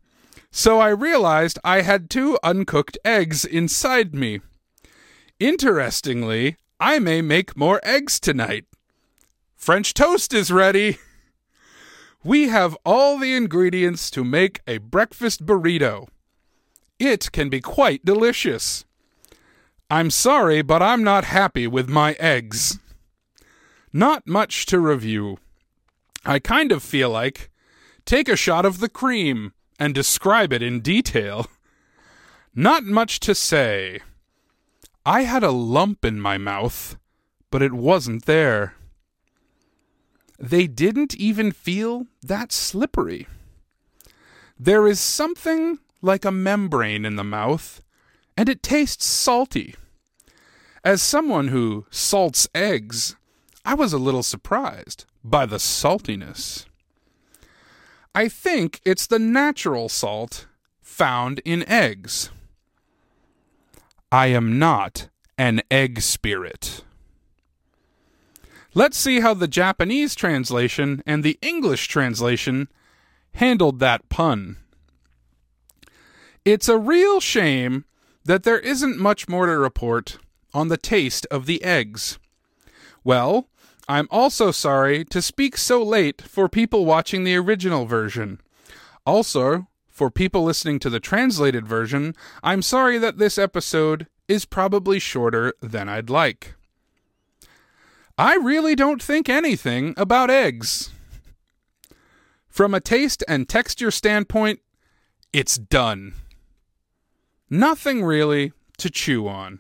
So 0.52 0.80
I 0.80 0.90
realized 0.90 1.60
I 1.64 1.82
had 1.82 2.10
two 2.10 2.38
uncooked 2.44 2.98
eggs 3.04 3.44
inside 3.44 4.14
me. 4.14 4.40
Interestingly, 5.40 6.58
I 6.80 7.00
may 7.00 7.22
make 7.22 7.58
more 7.58 7.82
eggs 7.84 8.20
tonight. 8.20 8.66
French 9.56 9.94
toast 9.94 10.34
is 10.34 10.52
ready. 10.52 11.00
We 12.24 12.48
have 12.48 12.78
all 12.86 13.18
the 13.18 13.34
ingredients 13.34 14.10
to 14.12 14.24
make 14.24 14.62
a 14.66 14.78
breakfast 14.78 15.46
burrito. 15.46 16.08
It 17.00 17.32
can 17.34 17.50
be 17.50 17.60
quite 17.60 18.06
delicious. 18.06 18.86
I'm 19.90 20.10
sorry, 20.10 20.62
but 20.62 20.82
I'm 20.82 21.04
not 21.04 21.26
happy 21.26 21.68
with 21.68 21.90
my 21.90 22.14
eggs. 22.20 22.80
Not 23.92 24.26
much 24.26 24.66
to 24.68 24.80
review. 24.80 25.38
I 26.25 26.39
kind 26.39 26.72
of 26.72 26.82
feel 26.82 27.10
like 27.10 27.50
take 28.06 28.30
a 28.30 28.36
shot 28.36 28.65
of 28.65 28.80
the 28.80 28.89
cream 28.89 29.53
and 29.80 29.94
describe 29.94 30.53
it 30.53 30.62
in 30.62 30.80
detail. 30.80 31.48
Not 32.56 32.84
much 32.84 33.20
to 33.22 33.36
say. 33.36 34.00
I 35.06 35.24
had 35.24 35.44
a 35.44 35.51
lump 35.51 36.06
in 36.06 36.22
my 36.22 36.38
mouth, 36.38 36.98
but 37.51 37.62
it 37.62 37.74
wasn't 37.74 38.25
there. 38.25 38.75
They 40.39 40.68
didn't 40.68 41.15
even 41.15 41.51
feel 41.51 42.08
that 42.22 42.51
slippery. 42.51 43.27
There 44.58 44.88
is 44.88 45.00
something 45.00 45.80
like 46.01 46.25
a 46.25 46.32
membrane 46.32 47.06
in 47.06 47.15
the 47.15 47.24
mouth, 47.24 47.82
and 48.38 48.48
it 48.48 48.63
tastes 48.63 49.06
salty. 49.06 49.75
As 50.84 51.01
someone 51.01 51.50
who 51.50 51.86
salts 51.89 52.48
eggs, 52.53 53.15
I 53.65 53.75
was 53.75 53.93
a 53.93 53.98
little 53.98 54.24
surprised 54.24 55.05
by 55.24 55.46
the 55.46 55.58
saltiness. 55.58 56.65
I 58.13 58.27
think 58.27 58.82
it's 58.86 59.08
the 59.08 59.20
natural 59.20 59.89
salt 59.89 60.48
found 60.82 61.39
in 61.46 61.67
eggs. 61.67 62.29
I 64.12 64.27
am 64.27 64.60
not 64.60 65.10
an 65.38 65.62
egg 65.72 66.01
spirit. 66.01 66.84
Let's 68.75 68.98
see 68.98 69.22
how 69.22 69.34
the 69.34 69.48
Japanese 69.48 70.13
translation 70.13 71.01
and 71.05 71.24
the 71.24 71.39
English 71.41 71.88
translation 71.88 72.67
handled 73.36 73.79
that 73.79 74.10
pun. 74.10 74.58
It's 76.46 76.67
a 76.67 76.77
real 76.77 77.20
shame 77.20 77.86
that 78.25 78.43
there 78.43 78.60
isn't 78.60 79.00
much 79.00 79.27
more 79.27 79.46
to 79.46 79.58
report 79.58 80.17
on 80.53 80.67
the 80.67 80.77
taste 80.77 81.25
of 81.32 81.46
the 81.46 81.63
eggs. 81.63 82.20
Well, 83.03 83.48
I'm 83.88 84.08
also 84.10 84.52
sorry 84.52 85.03
to 85.05 85.22
speak 85.22 85.57
so 85.57 85.84
late 85.84 86.22
for 86.22 86.48
people 86.48 86.86
watching 86.86 87.24
the 87.24 87.36
original 87.36 87.86
version. 87.86 88.40
Also, 89.05 89.68
for 89.90 90.10
people 90.10 90.44
listening 90.44 90.79
to 90.79 90.90
the 90.90 91.00
translated 91.00 91.68
version, 91.68 92.16
I'm 92.42 92.62
sorry 92.62 92.98
that 92.98 93.18
this 93.18 93.38
episode 93.38 94.07
is 94.27 94.46
probably 94.46 95.00
shorter 95.00 95.53
than 95.62 95.90
I'd 95.90 96.10
like. 96.10 96.55
I 98.18 98.36
really 98.36 98.75
don't 98.75 99.01
think 99.01 99.27
anything 99.27 99.94
about 99.98 100.29
eggs. 100.29 100.92
From 102.48 102.74
a 102.74 102.79
taste 102.79 103.24
and 103.27 103.50
texture 103.50 103.92
standpoint, 103.92 104.60
it's 105.34 105.57
done. 105.57 106.14
Nothing 107.50 108.03
really 108.03 108.53
to 108.77 108.90
chew 108.90 109.27
on. 109.27 109.60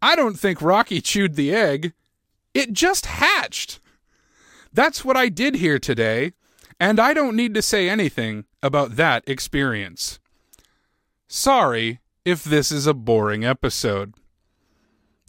I 0.00 0.16
don't 0.16 0.38
think 0.38 0.62
Rocky 0.62 1.00
chewed 1.00 1.34
the 1.34 1.54
egg. 1.54 1.92
It 2.54 2.72
just 2.72 3.06
hatched. 3.06 3.80
That's 4.72 5.04
what 5.04 5.16
I 5.16 5.28
did 5.28 5.56
here 5.56 5.78
today, 5.78 6.32
and 6.78 6.98
I 7.00 7.14
don't 7.14 7.36
need 7.36 7.54
to 7.54 7.62
say 7.62 7.88
anything 7.88 8.44
about 8.62 8.96
that 8.96 9.24
experience. 9.26 10.18
Sorry 11.28 12.00
if 12.24 12.44
this 12.44 12.70
is 12.72 12.86
a 12.86 12.94
boring 12.94 13.44
episode. 13.44 14.14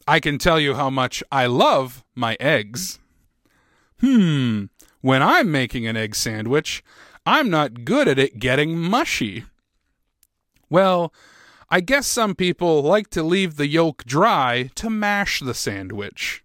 I 0.08 0.20
can 0.20 0.38
tell 0.38 0.60
you 0.60 0.76
how 0.76 0.90
much 0.90 1.24
I 1.32 1.46
love 1.46 2.04
my 2.16 2.36
eggs. 2.40 3.00
Hmm, 4.00 4.66
when 5.02 5.22
I'm 5.22 5.52
making 5.52 5.86
an 5.86 5.96
egg 5.96 6.16
sandwich, 6.16 6.84
I'm 7.26 7.50
not 7.50 7.86
good 7.86 8.08
at 8.08 8.18
it 8.18 8.40
getting 8.40 8.78
mushy. 8.78 9.46
Well, 10.70 11.14
I 11.70 11.82
guess 11.82 12.08
some 12.08 12.34
people 12.36 12.82
like 12.82 13.10
to 13.12 13.24
leave 13.24 13.56
the 13.56 13.68
yolk 13.68 14.04
dry 14.06 14.72
to 14.76 14.90
mash 14.90 15.40
the 15.40 15.54
sandwich. 15.54 16.44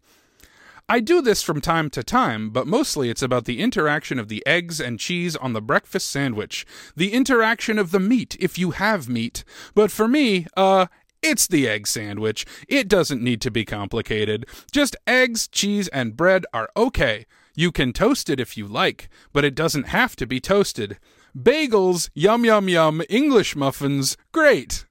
I 0.88 1.00
do 1.00 1.20
this 1.20 1.42
from 1.42 1.60
time 1.60 1.90
to 1.90 2.04
time, 2.04 2.50
but 2.50 2.68
mostly 2.68 3.10
it's 3.10 3.22
about 3.22 3.44
the 3.44 3.58
interaction 3.58 4.20
of 4.20 4.28
the 4.28 4.46
eggs 4.46 4.80
and 4.80 5.00
cheese 5.00 5.34
on 5.34 5.52
the 5.52 5.60
breakfast 5.60 6.08
sandwich. 6.08 6.64
The 6.94 7.12
interaction 7.12 7.76
of 7.76 7.90
the 7.90 7.98
meat, 7.98 8.36
if 8.38 8.56
you 8.56 8.70
have 8.70 9.08
meat. 9.08 9.42
But 9.74 9.90
for 9.90 10.06
me, 10.06 10.46
uh, 10.56 10.86
it's 11.22 11.48
the 11.48 11.68
egg 11.68 11.88
sandwich. 11.88 12.46
It 12.68 12.86
doesn't 12.86 13.20
need 13.20 13.40
to 13.40 13.50
be 13.50 13.64
complicated. 13.64 14.46
Just 14.70 14.94
eggs, 15.08 15.48
cheese, 15.48 15.88
and 15.88 16.16
bread 16.16 16.46
are 16.54 16.70
okay. 16.76 17.26
You 17.56 17.72
can 17.72 17.92
toast 17.92 18.30
it 18.30 18.38
if 18.38 18.56
you 18.56 18.68
like, 18.68 19.08
but 19.32 19.44
it 19.44 19.56
doesn't 19.56 19.88
have 19.88 20.14
to 20.16 20.26
be 20.26 20.38
toasted. 20.38 20.98
Bagels, 21.36 22.10
yum 22.14 22.44
yum 22.44 22.68
yum, 22.68 23.02
English 23.08 23.56
muffins, 23.56 24.16
great. 24.30 24.84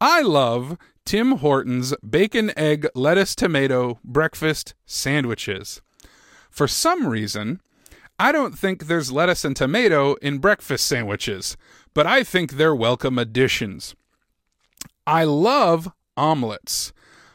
I 0.00 0.20
love 0.22 0.76
Tim 1.04 1.32
Hortons 1.32 1.94
bacon, 2.08 2.50
egg, 2.56 2.86
lettuce, 2.94 3.34
tomato 3.34 3.98
breakfast 4.02 4.74
sandwiches. 4.86 5.82
For 6.50 6.66
some 6.66 7.06
reason, 7.06 7.60
I 8.18 8.32
don't 8.32 8.58
think 8.58 8.86
there's 8.86 9.12
lettuce 9.12 9.44
and 9.44 9.54
tomato 9.54 10.14
in 10.14 10.38
breakfast 10.38 10.86
sandwiches, 10.86 11.56
but 11.92 12.06
I 12.06 12.24
think 12.24 12.52
they're 12.52 12.74
welcome 12.74 13.18
additions. 13.18 13.94
I 15.06 15.24
love 15.24 15.90
omelets, 16.16 16.92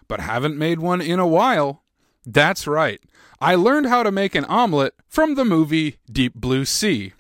but 0.08 0.20
haven't 0.20 0.58
made 0.58 0.80
one 0.80 1.02
in 1.02 1.20
a 1.20 1.28
while. 1.28 1.84
That's 2.26 2.66
right. 2.66 3.00
I 3.40 3.56
learned 3.56 3.86
how 3.86 4.02
to 4.04 4.12
make 4.12 4.34
an 4.36 4.46
omelet 4.46 4.96
from 5.08 5.36
the 5.36 5.46
movie 5.46 5.98
Deep 6.12 6.34
Blue 6.34 6.66
Sea. 6.66 7.14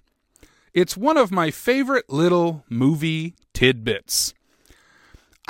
It's 0.73 0.97
one 0.97 1.17
of 1.17 1.31
my 1.31 1.51
favorite 1.51 2.09
little 2.09 2.63
movie 2.69 3.35
tidbits. 3.53 4.33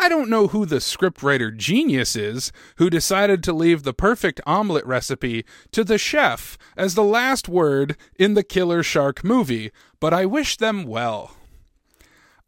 I 0.01 0.07
don't 0.07 0.29
know 0.29 0.47
who 0.47 0.65
the 0.65 0.77
scriptwriter 0.77 1.55
genius 1.55 2.15
is 2.15 2.53
who 2.77 2.89
decided 2.89 3.43
to 3.43 3.51
leave 3.51 3.83
the 3.83 3.93
perfect 3.93 4.39
omelet 4.47 4.85
recipe 4.85 5.43
to 5.73 5.83
the 5.83 5.97
chef 5.97 6.57
as 6.77 6.95
the 6.95 7.03
last 7.03 7.49
word 7.49 7.97
in 8.17 8.33
the 8.33 8.41
Killer 8.41 8.81
Shark 8.81 9.25
movie, 9.25 9.71
but 9.99 10.13
I 10.13 10.25
wish 10.25 10.55
them 10.55 10.85
well. 10.85 11.35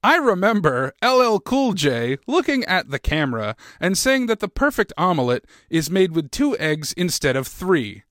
I 0.01 0.15
remember 0.15 0.93
LL 1.03 1.39
Cool 1.39 1.73
J 1.73 2.19
looking 2.25 2.63
at 2.63 2.89
the 2.89 2.99
camera 2.99 3.57
and 3.81 3.97
saying 3.97 4.27
that 4.27 4.39
the 4.39 4.47
perfect 4.47 4.93
omelet 4.97 5.43
is 5.69 5.91
made 5.91 6.15
with 6.15 6.31
two 6.31 6.57
eggs 6.57 6.93
instead 6.93 7.35
of 7.35 7.47
three. 7.47 8.03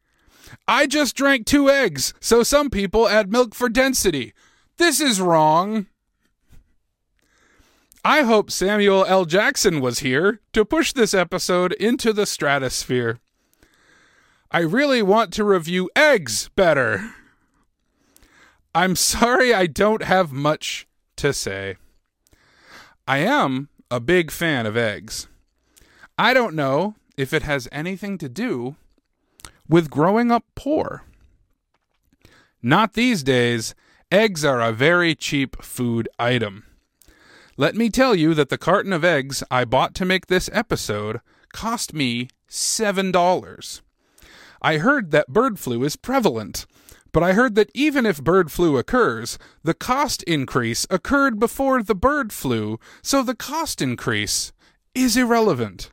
I 0.68 0.87
just 0.87 1.16
drank 1.16 1.46
two 1.46 1.70
eggs, 1.70 2.12
so 2.20 2.42
some 2.42 2.68
people 2.68 3.09
add 3.09 3.33
milk 3.33 3.55
for 3.55 3.70
density. 3.70 4.35
This 4.76 5.00
is 5.00 5.18
wrong. 5.18 5.87
I 8.05 8.23
hope 8.23 8.51
Samuel 8.51 9.05
L. 9.05 9.27
Jackson 9.27 9.81
was 9.81 9.99
here 9.99 10.41
to 10.55 10.65
push 10.65 10.93
this 10.95 11.13
episode 11.13 11.73
into 11.75 12.15
the 12.15 12.25
stratosphere. 12.25 13.19
I 14.51 14.61
really 14.61 15.03
want 15.03 15.35
to 15.35 15.45
review 15.45 15.91
eggs 15.95 16.49
better. 16.57 17.13
I'm 18.75 18.97
sorry 19.13 19.53
I 19.53 19.67
don't 19.67 20.03
have 20.03 20.33
much 20.33 20.89
to 21.17 21.35
say. 21.35 21.77
I 23.07 23.19
am 23.19 23.69
a 23.91 24.01
big 24.01 24.31
fan 24.31 24.65
of 24.65 24.79
eggs. 24.79 25.29
I 26.17 26.33
don't 26.33 26.55
know 26.55 26.95
if 27.19 27.35
it 27.35 27.43
has 27.43 27.69
anything 27.71 28.17
to 28.19 28.31
do 28.31 28.77
with 29.69 29.91
growing 29.91 30.31
up 30.31 30.45
poor. 30.55 31.05
Not 32.63 32.95
these 32.95 33.23
days. 33.23 33.75
eggs 34.11 34.45
are 34.45 34.61
a 34.61 34.73
very 34.73 35.15
cheap 35.15 35.63
food 35.63 36.09
item. 36.19 36.65
Let 37.61 37.77
me 37.77 37.90
tell 37.90 38.14
you 38.14 38.33
that 38.33 38.49
the 38.49 38.57
carton 38.57 38.90
of 38.90 39.05
eggs 39.05 39.44
I 39.51 39.66
bought 39.66 39.94
to 39.96 40.07
make 40.07 40.29
this 40.29 40.49
episode 40.51 41.20
cost 41.53 41.92
me 41.92 42.31
$7. 42.49 43.81
I 44.62 44.79
heard 44.79 45.11
that 45.11 45.29
bird 45.29 45.59
flu 45.59 45.85
is 45.85 45.94
prevalent, 45.94 46.64
but 47.12 47.23
I 47.23 47.35
heard 47.35 47.57
that 47.57 47.70
even 47.75 48.07
if 48.07 48.25
bird 48.25 48.51
flu 48.51 48.79
occurs, 48.79 49.38
the 49.62 49.75
cost 49.75 50.23
increase 50.23 50.87
occurred 50.88 51.38
before 51.38 51.83
the 51.83 51.94
bird 51.94 52.33
flu, 52.33 52.81
so 53.03 53.23
the 53.23 53.35
cost 53.35 53.83
increase 53.83 54.53
is 54.94 55.18
irrelevant. 55.18 55.90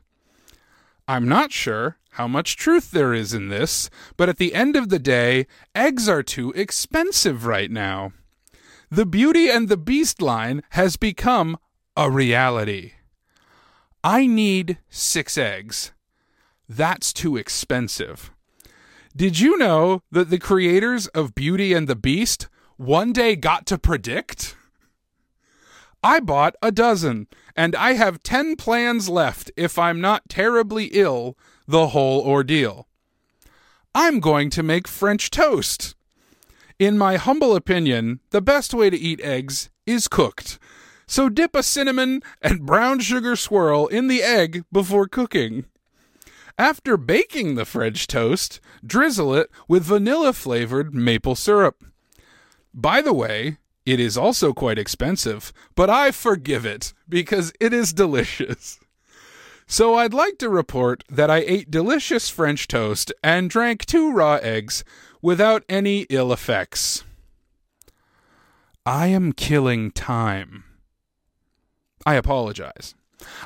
I'm 1.06 1.28
not 1.28 1.52
sure 1.52 1.98
how 2.12 2.26
much 2.26 2.56
truth 2.56 2.92
there 2.92 3.12
is 3.12 3.34
in 3.34 3.50
this, 3.50 3.90
but 4.16 4.30
at 4.30 4.38
the 4.38 4.54
end 4.54 4.74
of 4.74 4.88
the 4.88 4.98
day, 4.98 5.46
eggs 5.74 6.08
are 6.08 6.22
too 6.22 6.50
expensive 6.52 7.44
right 7.44 7.70
now. 7.70 8.12
The 8.90 9.04
Beauty 9.04 9.50
and 9.50 9.68
the 9.68 9.76
Beast 9.76 10.22
line 10.22 10.62
has 10.70 10.96
become 10.96 11.58
a 11.94 12.10
reality. 12.10 12.92
I 14.02 14.26
need 14.26 14.78
six 14.88 15.36
eggs. 15.36 15.92
That's 16.66 17.12
too 17.12 17.36
expensive. 17.36 18.30
Did 19.14 19.40
you 19.40 19.58
know 19.58 20.02
that 20.10 20.30
the 20.30 20.38
creators 20.38 21.06
of 21.08 21.34
Beauty 21.34 21.74
and 21.74 21.86
the 21.86 21.96
Beast 21.96 22.48
one 22.78 23.12
day 23.12 23.36
got 23.36 23.66
to 23.66 23.76
predict? 23.76 24.56
I 26.02 26.20
bought 26.20 26.54
a 26.62 26.72
dozen, 26.72 27.26
and 27.54 27.76
I 27.76 27.92
have 27.92 28.22
10 28.22 28.56
plans 28.56 29.10
left 29.10 29.50
if 29.54 29.78
I'm 29.78 30.00
not 30.00 30.30
terribly 30.30 30.86
ill 30.92 31.36
the 31.66 31.88
whole 31.88 32.22
ordeal. 32.22 32.88
I'm 33.94 34.20
going 34.20 34.48
to 34.50 34.62
make 34.62 34.88
French 34.88 35.30
toast. 35.30 35.94
In 36.78 36.96
my 36.96 37.16
humble 37.16 37.56
opinion, 37.56 38.20
the 38.30 38.40
best 38.40 38.72
way 38.72 38.88
to 38.88 38.96
eat 38.96 39.20
eggs 39.20 39.68
is 39.84 40.06
cooked. 40.06 40.60
So 41.08 41.28
dip 41.28 41.56
a 41.56 41.62
cinnamon 41.64 42.22
and 42.40 42.64
brown 42.64 43.00
sugar 43.00 43.34
swirl 43.34 43.88
in 43.88 44.06
the 44.06 44.22
egg 44.22 44.64
before 44.70 45.08
cooking. 45.08 45.64
After 46.56 46.96
baking 46.96 47.56
the 47.56 47.64
French 47.64 48.06
toast, 48.06 48.60
drizzle 48.86 49.34
it 49.34 49.50
with 49.66 49.84
vanilla 49.84 50.32
flavored 50.32 50.94
maple 50.94 51.34
syrup. 51.34 51.82
By 52.72 53.02
the 53.02 53.12
way, 53.12 53.58
it 53.84 53.98
is 53.98 54.16
also 54.16 54.52
quite 54.52 54.78
expensive, 54.78 55.52
but 55.74 55.90
I 55.90 56.12
forgive 56.12 56.64
it 56.64 56.92
because 57.08 57.52
it 57.58 57.72
is 57.72 57.92
delicious. 57.92 58.78
So 59.70 59.96
I'd 59.96 60.14
like 60.14 60.38
to 60.38 60.48
report 60.48 61.04
that 61.10 61.28
I 61.28 61.40
ate 61.40 61.70
delicious 61.70 62.30
French 62.30 62.68
toast 62.68 63.12
and 63.22 63.50
drank 63.50 63.84
two 63.84 64.10
raw 64.10 64.36
eggs 64.36 64.82
without 65.20 65.62
any 65.68 66.06
ill 66.08 66.32
effects. 66.32 67.04
I 68.86 69.08
am 69.08 69.34
killing 69.34 69.90
time. 69.90 70.64
I 72.06 72.14
apologize. 72.14 72.94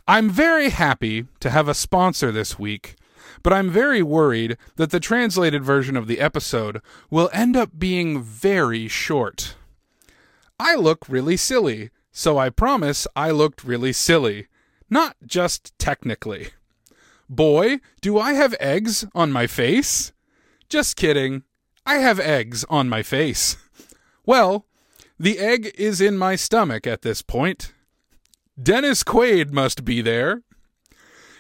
I'm 0.07 0.31
very 0.31 0.71
happy 0.71 1.27
to 1.41 1.51
have 1.51 1.67
a 1.67 1.75
sponsor 1.75 2.31
this 2.31 2.57
week, 2.57 2.95
but 3.43 3.53
I'm 3.53 3.69
very 3.69 4.01
worried 4.01 4.57
that 4.77 4.93
the 4.93 5.01
translated 5.01 5.65
version 5.65 5.97
of 5.97 6.07
the 6.07 6.21
episode 6.21 6.81
will 7.11 7.31
end 7.33 7.57
up 7.57 7.81
being 7.81 8.23
very 8.23 8.87
short. 8.87 9.57
I 10.61 10.77
look 10.77 11.09
really 11.09 11.37
silly, 11.37 11.91
so 12.13 12.39
I 12.39 12.49
promise 12.49 13.09
I 13.17 13.33
looked 13.33 13.65
really 13.65 13.93
silly. 13.93 14.47
Not 14.93 15.17
just 15.25 15.73
technically. 15.79 16.49
Boy, 17.27 17.81
do 18.03 18.19
I 18.19 18.35
have 18.35 18.55
eggs 18.61 19.07
on 19.15 19.33
my 19.33 19.47
face? 19.47 20.13
Just 20.69 20.97
kidding. 20.97 21.45
I 21.87 21.95
have 21.95 22.21
eggs 22.21 22.67
on 22.69 22.91
my 22.91 23.03
face. 23.03 23.57
Well, 24.27 24.67
the 25.19 25.39
egg 25.39 25.73
is 25.79 26.03
in 26.03 26.19
my 26.19 26.37
stomach 26.37 26.87
at 26.87 27.01
this 27.01 27.23
point. 27.23 27.73
Dennis 28.63 29.03
Quaid 29.03 29.51
must 29.51 29.87
be 29.87 30.03
there. 30.03 30.43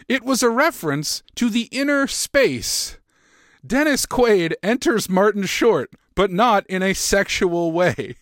It 0.09 0.25
was 0.25 0.43
a 0.43 0.49
reference 0.49 1.23
to 1.35 1.51
the 1.51 1.69
inner 1.71 2.07
space. 2.07 2.97
Dennis 3.65 4.07
Quaid 4.07 4.55
enters 4.62 5.11
Martin 5.11 5.45
Short, 5.45 5.91
but 6.15 6.33
not 6.33 6.67
in 6.69 6.83
a 6.83 6.95
sexual 6.95 7.71
way. 7.71 8.17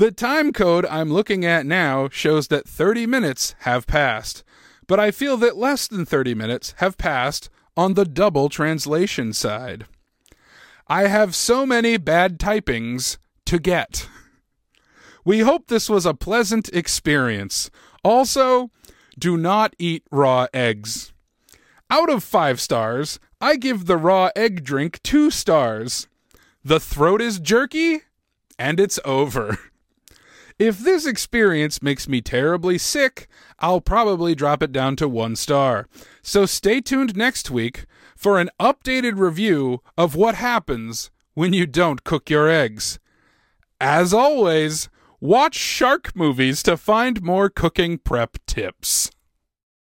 The 0.00 0.10
time 0.10 0.54
code 0.54 0.86
I'm 0.86 1.12
looking 1.12 1.44
at 1.44 1.66
now 1.66 2.08
shows 2.08 2.48
that 2.48 2.66
30 2.66 3.04
minutes 3.06 3.54
have 3.68 3.86
passed, 3.86 4.42
but 4.86 4.98
I 4.98 5.10
feel 5.10 5.36
that 5.36 5.58
less 5.58 5.86
than 5.86 6.06
30 6.06 6.34
minutes 6.34 6.72
have 6.78 6.96
passed 6.96 7.50
on 7.76 7.92
the 7.92 8.06
double 8.06 8.48
translation 8.48 9.34
side. 9.34 9.84
I 10.88 11.08
have 11.08 11.34
so 11.34 11.66
many 11.66 11.98
bad 11.98 12.38
typings 12.38 13.18
to 13.44 13.58
get. 13.58 14.08
We 15.22 15.40
hope 15.40 15.66
this 15.66 15.90
was 15.90 16.06
a 16.06 16.14
pleasant 16.14 16.70
experience. 16.70 17.70
Also, 18.02 18.70
do 19.18 19.36
not 19.36 19.76
eat 19.78 20.04
raw 20.10 20.46
eggs. 20.54 21.12
Out 21.90 22.08
of 22.08 22.24
five 22.24 22.58
stars, 22.58 23.20
I 23.38 23.56
give 23.56 23.84
the 23.84 23.98
raw 23.98 24.30
egg 24.34 24.64
drink 24.64 25.02
two 25.02 25.30
stars. 25.30 26.08
The 26.64 26.80
throat 26.80 27.20
is 27.20 27.38
jerky, 27.38 28.04
and 28.58 28.80
it's 28.80 28.98
over. 29.04 29.58
If 30.60 30.78
this 30.78 31.06
experience 31.06 31.80
makes 31.80 32.06
me 32.06 32.20
terribly 32.20 32.76
sick, 32.76 33.28
I'll 33.60 33.80
probably 33.80 34.34
drop 34.34 34.62
it 34.62 34.72
down 34.72 34.94
to 34.96 35.08
one 35.08 35.34
star. 35.34 35.88
So 36.20 36.44
stay 36.44 36.82
tuned 36.82 37.16
next 37.16 37.50
week 37.50 37.86
for 38.14 38.38
an 38.38 38.50
updated 38.60 39.18
review 39.18 39.80
of 39.96 40.14
what 40.14 40.34
happens 40.34 41.10
when 41.32 41.54
you 41.54 41.64
don't 41.64 42.04
cook 42.04 42.28
your 42.28 42.50
eggs. 42.50 42.98
As 43.80 44.12
always, 44.12 44.90
watch 45.18 45.54
shark 45.54 46.14
movies 46.14 46.62
to 46.64 46.76
find 46.76 47.22
more 47.22 47.48
cooking 47.48 47.96
prep 47.96 48.36
tips. 48.46 49.10